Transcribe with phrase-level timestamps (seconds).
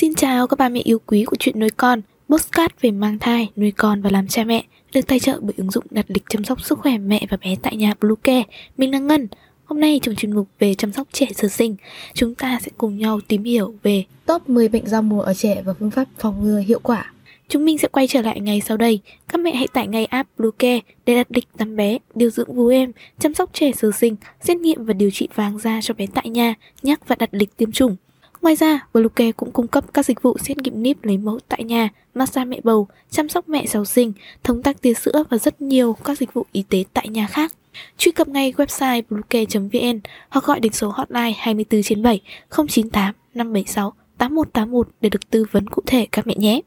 [0.00, 3.50] Xin chào các bà mẹ yêu quý của chuyện nuôi con, postcard về mang thai,
[3.56, 6.44] nuôi con và làm cha mẹ, được tài trợ bởi ứng dụng đặt lịch chăm
[6.44, 8.42] sóc sức khỏe mẹ và bé tại nhà Bluecare.
[8.76, 9.28] Mình là Ngân.
[9.64, 11.76] Hôm nay trong chuyên mục về chăm sóc trẻ sơ sinh,
[12.14, 15.62] chúng ta sẽ cùng nhau tìm hiểu về top 10 bệnh giao mùa ở trẻ
[15.64, 17.12] và phương pháp phòng ngừa hiệu quả.
[17.48, 19.00] Chúng mình sẽ quay trở lại ngày sau đây.
[19.28, 22.68] Các mẹ hãy tải ngay app Bluecare để đặt lịch tắm bé, điều dưỡng vú
[22.68, 26.06] em, chăm sóc trẻ sơ sinh, xét nghiệm và điều trị vàng da cho bé
[26.14, 27.96] tại nhà, nhắc và đặt lịch tiêm chủng.
[28.42, 31.64] Ngoài ra, Bluecare cũng cung cấp các dịch vụ xét nghiệm níp lấy mẫu tại
[31.64, 34.12] nhà, massage mẹ bầu, chăm sóc mẹ sau sinh,
[34.44, 37.52] thống tắc tia sữa và rất nhiều các dịch vụ y tế tại nhà khác.
[37.98, 43.92] Truy cập ngay website bluecare.vn hoặc gọi đến số hotline 24 trên 7 098 576
[44.18, 46.60] 8181 để được tư vấn cụ thể các mẹ nhé.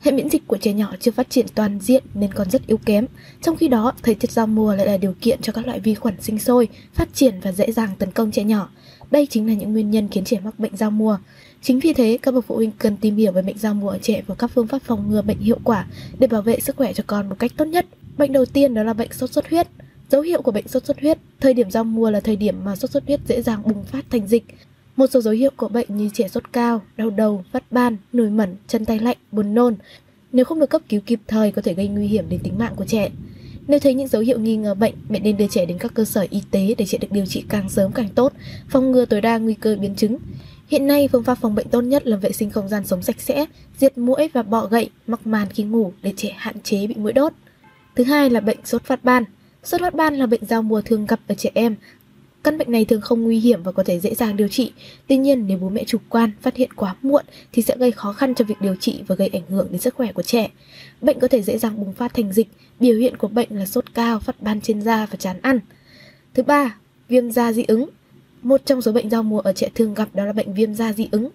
[0.00, 2.76] Hệ miễn dịch của trẻ nhỏ chưa phát triển toàn diện nên còn rất yếu
[2.76, 3.06] kém.
[3.42, 5.94] Trong khi đó, thời tiết giao mùa lại là điều kiện cho các loại vi
[5.94, 8.68] khuẩn sinh sôi, phát triển và dễ dàng tấn công trẻ nhỏ.
[9.10, 11.18] Đây chính là những nguyên nhân khiến trẻ mắc bệnh giao mùa.
[11.62, 13.98] Chính vì thế, các bậc phụ huynh cần tìm hiểu về bệnh giao mùa ở
[14.02, 15.86] trẻ và các phương pháp phòng ngừa bệnh hiệu quả
[16.18, 17.86] để bảo vệ sức khỏe cho con một cách tốt nhất.
[18.18, 19.68] Bệnh đầu tiên đó là bệnh sốt xuất huyết.
[20.10, 22.76] Dấu hiệu của bệnh sốt xuất huyết, thời điểm giao mùa là thời điểm mà
[22.76, 24.44] sốt xuất huyết dễ dàng bùng phát thành dịch.
[24.96, 28.30] Một số dấu hiệu của bệnh như trẻ sốt cao, đau đầu, phát ban, nổi
[28.30, 29.74] mẩn, chân tay lạnh, buồn nôn.
[30.32, 32.72] Nếu không được cấp cứu kịp thời có thể gây nguy hiểm đến tính mạng
[32.76, 33.10] của trẻ.
[33.70, 36.04] Nếu thấy những dấu hiệu nghi ngờ bệnh, mẹ nên đưa trẻ đến các cơ
[36.04, 38.32] sở y tế để trẻ được điều trị càng sớm càng tốt,
[38.68, 40.16] phòng ngừa tối đa nguy cơ biến chứng.
[40.68, 43.20] Hiện nay, phương pháp phòng bệnh tốt nhất là vệ sinh không gian sống sạch
[43.20, 43.46] sẽ,
[43.78, 47.12] diệt muỗi và bọ gậy, mắc màn khi ngủ để trẻ hạn chế bị muỗi
[47.12, 47.32] đốt.
[47.96, 49.24] Thứ hai là bệnh sốt phát ban.
[49.64, 51.76] Sốt phát ban là bệnh giao mùa thường gặp ở trẻ em.
[52.42, 54.72] Căn bệnh này thường không nguy hiểm và có thể dễ dàng điều trị.
[55.06, 58.12] Tuy nhiên, nếu bố mẹ chủ quan phát hiện quá muộn thì sẽ gây khó
[58.12, 60.50] khăn cho việc điều trị và gây ảnh hưởng đến sức khỏe của trẻ.
[61.00, 62.48] Bệnh có thể dễ dàng bùng phát thành dịch.
[62.80, 65.60] Biểu hiện của bệnh là sốt cao, phát ban trên da và chán ăn.
[66.34, 66.76] Thứ ba,
[67.08, 67.88] viêm da dị ứng.
[68.42, 70.92] Một trong số bệnh giao mùa ở trẻ thường gặp đó là bệnh viêm da
[70.92, 71.28] dị ứng.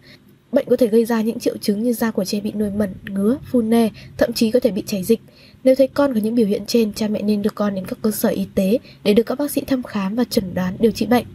[0.55, 2.93] Bệnh có thể gây ra những triệu chứng như da của trẻ bị nổi mẩn,
[3.05, 5.21] ngứa, phun nề, thậm chí có thể bị chảy dịch.
[5.63, 7.99] Nếu thấy con có những biểu hiện trên, cha mẹ nên đưa con đến các
[8.01, 10.91] cơ sở y tế để được các bác sĩ thăm khám và chẩn đoán điều
[10.91, 11.25] trị bệnh.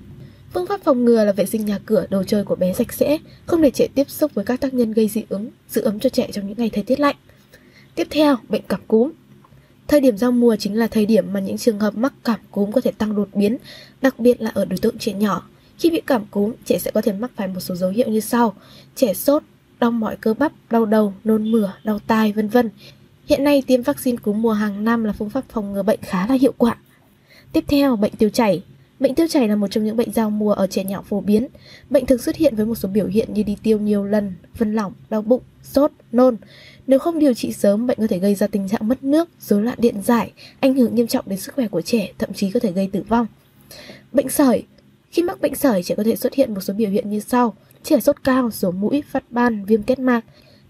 [0.55, 3.19] Phương pháp phòng ngừa là vệ sinh nhà cửa, đồ chơi của bé sạch sẽ,
[3.47, 6.09] không để trẻ tiếp xúc với các tác nhân gây dị ứng, giữ ấm cho
[6.09, 7.17] trẻ trong những ngày thời tiết lạnh.
[7.95, 9.11] Tiếp theo, bệnh cảm cúm.
[9.89, 12.73] Thời điểm giao mùa chính là thời điểm mà những trường hợp mắc cảm cúm
[12.73, 13.57] có thể tăng đột biến,
[14.03, 15.49] đặc biệt là ở đối tượng trẻ nhỏ.
[15.81, 18.21] Khi bị cảm cúm, trẻ sẽ có thể mắc phải một số dấu hiệu như
[18.21, 18.55] sau:
[18.97, 19.43] trẻ sốt,
[19.81, 22.71] đau mỏi cơ bắp, đau đầu, nôn mửa, đau tai, vân vân.
[23.27, 26.27] Hiện nay tiêm vaccine cúm mùa hàng năm là phương pháp phòng ngừa bệnh khá
[26.27, 26.77] là hiệu quả.
[27.53, 28.63] Tiếp theo, bệnh tiêu chảy.
[29.01, 31.47] Bệnh tiêu chảy là một trong những bệnh giao mùa ở trẻ nhỏ phổ biến.
[31.91, 34.75] Bệnh thường xuất hiện với một số biểu hiện như đi tiêu nhiều lần, phân
[34.75, 36.37] lỏng, đau bụng, sốt, nôn.
[36.87, 39.63] Nếu không điều trị sớm, bệnh có thể gây ra tình trạng mất nước, rối
[39.63, 42.61] loạn điện giải, ảnh hưởng nghiêm trọng đến sức khỏe của trẻ, thậm chí có
[42.61, 43.27] thể gây tử vong.
[44.13, 44.65] Bệnh sởi.
[45.11, 47.55] Khi mắc bệnh sởi, trẻ có thể xuất hiện một số biểu hiện như sau:
[47.83, 50.21] trẻ sốt cao, sổ mũi, phát ban, viêm kết mạc.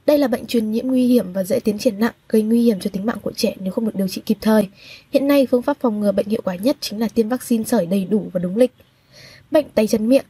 [0.06, 2.81] Đây là bệnh truyền nhiễm nguy hiểm và dễ tiến triển nặng, gây nguy hiểm
[2.81, 4.69] cho tính mạng của trẻ nếu không được điều trị kịp thời.
[5.12, 7.87] Hiện nay, phương pháp phòng ngừa bệnh hiệu quả nhất chính là tiêm vaccine sởi
[7.87, 8.73] đầy đủ và đúng lịch.
[9.51, 10.25] Bệnh tay chân miệng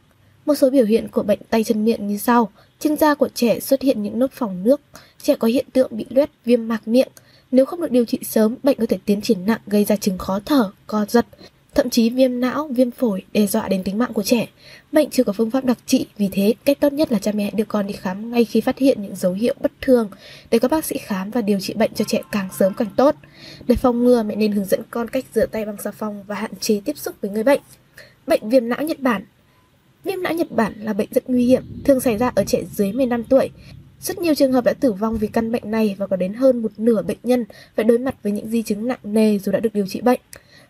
[0.45, 2.49] một số biểu hiện của bệnh tay chân miệng như sau.
[2.79, 4.81] Trên da của trẻ xuất hiện những nốt phỏng nước,
[5.21, 7.07] trẻ có hiện tượng bị loét viêm mạc miệng.
[7.51, 10.17] Nếu không được điều trị sớm, bệnh có thể tiến triển nặng gây ra chứng
[10.17, 11.25] khó thở, co giật,
[11.75, 14.47] thậm chí viêm não, viêm phổi đe dọa đến tính mạng của trẻ.
[14.91, 17.51] Bệnh chưa có phương pháp đặc trị, vì thế cách tốt nhất là cha mẹ
[17.55, 20.09] đưa con đi khám ngay khi phát hiện những dấu hiệu bất thường
[20.51, 23.15] để các bác sĩ khám và điều trị bệnh cho trẻ càng sớm càng tốt.
[23.67, 26.35] Để phòng ngừa, mẹ nên hướng dẫn con cách rửa tay bằng xà phòng và
[26.35, 27.61] hạn chế tiếp xúc với người bệnh.
[28.27, 29.25] Bệnh viêm não Nhật Bản
[30.03, 32.91] Viêm não Nhật Bản là bệnh rất nguy hiểm, thường xảy ra ở trẻ dưới
[32.91, 33.49] 15 tuổi.
[34.01, 36.61] Rất nhiều trường hợp đã tử vong vì căn bệnh này và có đến hơn
[36.61, 37.45] một nửa bệnh nhân
[37.75, 40.19] phải đối mặt với những di chứng nặng nề dù đã được điều trị bệnh.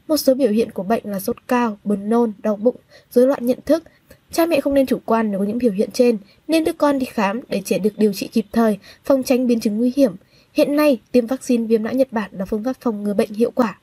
[0.07, 2.75] Một số biểu hiện của bệnh là sốt cao, buồn nôn, đau bụng,
[3.11, 3.83] rối loạn nhận thức.
[4.31, 6.17] Cha mẹ không nên chủ quan nếu có những biểu hiện trên,
[6.47, 9.59] nên đưa con đi khám để trẻ được điều trị kịp thời, phòng tránh biến
[9.59, 10.15] chứng nguy hiểm.
[10.53, 13.51] Hiện nay, tiêm vaccine viêm não Nhật Bản là phương pháp phòng ngừa bệnh hiệu
[13.51, 13.79] quả.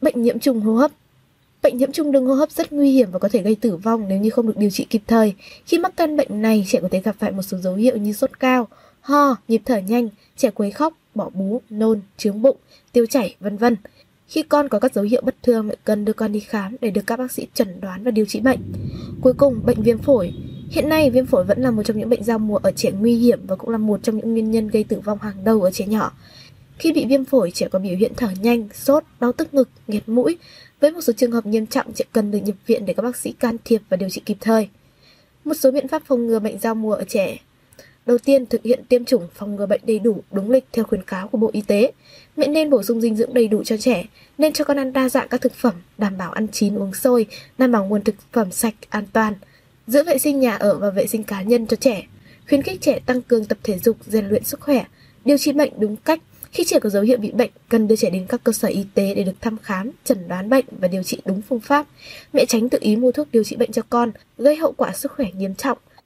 [0.00, 0.90] Bệnh nhiễm trùng hô hấp
[1.62, 4.08] Bệnh nhiễm trùng đường hô hấp rất nguy hiểm và có thể gây tử vong
[4.08, 5.34] nếu như không được điều trị kịp thời.
[5.66, 8.12] Khi mắc căn bệnh này, trẻ có thể gặp phải một số dấu hiệu như
[8.12, 8.68] sốt cao,
[9.00, 12.56] ho, nhịp thở nhanh, trẻ quấy khóc, bỏ bú, nôn, trướng bụng,
[12.92, 13.76] tiêu chảy, vân vân.
[14.28, 16.90] Khi con có các dấu hiệu bất thường, mẹ cần đưa con đi khám để
[16.90, 18.60] được các bác sĩ chẩn đoán và điều trị bệnh.
[19.20, 20.32] Cuối cùng, bệnh viêm phổi.
[20.70, 23.14] Hiện nay, viêm phổi vẫn là một trong những bệnh giao mùa ở trẻ nguy
[23.14, 25.70] hiểm và cũng là một trong những nguyên nhân gây tử vong hàng đầu ở
[25.70, 26.12] trẻ nhỏ.
[26.78, 30.08] Khi bị viêm phổi, trẻ có biểu hiện thở nhanh, sốt, đau tức ngực, nghẹt
[30.08, 30.38] mũi.
[30.80, 33.16] Với một số trường hợp nghiêm trọng, trẻ cần được nhập viện để các bác
[33.16, 34.68] sĩ can thiệp và điều trị kịp thời.
[35.44, 37.38] Một số biện pháp phòng ngừa bệnh giao mùa ở trẻ
[38.06, 41.02] Đầu tiên, thực hiện tiêm chủng phòng ngừa bệnh đầy đủ, đúng lịch theo khuyến
[41.02, 41.92] cáo của Bộ Y tế.
[42.36, 44.04] Mẹ nên bổ sung dinh dưỡng đầy đủ cho trẻ,
[44.38, 47.26] nên cho con ăn đa dạng các thực phẩm, đảm bảo ăn chín uống sôi,
[47.58, 49.34] đảm bảo nguồn thực phẩm sạch, an toàn.
[49.86, 52.06] Giữ vệ sinh nhà ở và vệ sinh cá nhân cho trẻ.
[52.48, 54.84] khuyến khích trẻ tăng cường tập thể dục, rèn luyện sức khỏe,
[55.24, 56.20] điều trị bệnh đúng cách.
[56.52, 58.84] Khi trẻ có dấu hiệu bị bệnh, cần đưa trẻ đến các cơ sở y
[58.94, 61.86] tế để được thăm khám, chẩn đoán bệnh và điều trị đúng phương pháp.
[62.32, 65.12] Mẹ tránh tự ý mua thuốc điều trị bệnh cho con, gây hậu quả sức
[65.12, 65.78] khỏe nghiêm trọng.